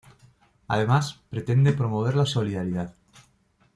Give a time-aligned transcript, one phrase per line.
[0.67, 2.95] Además, pretende promover la solidaridad.